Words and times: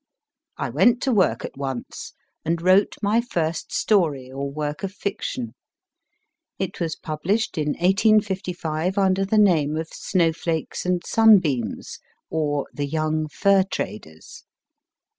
I 0.57 0.71
went 0.71 0.99
to 1.03 1.11
work 1.11 1.45
at 1.45 1.55
once, 1.57 2.13
and 2.43 2.59
wrote 2.59 2.95
my 3.03 3.21
first 3.21 3.71
story 3.71 4.31
or 4.31 4.49
work 4.49 4.81
of 4.81 4.91
fiction. 4.91 5.53
It 6.57 6.79
was 6.79 6.95
published 6.95 7.55
in 7.55 7.73
1855 7.73 8.97
under 8.97 9.25
the 9.25 9.37
name 9.37 9.77
of 9.77 9.89
* 9.89 9.93
Snowflakes 9.93 10.87
and 10.87 11.03
Sunbeams; 11.05 11.99
or, 12.31 12.65
The 12.73 12.87
Young 12.87 13.27
Fur 13.27 13.61
traders. 13.61 14.43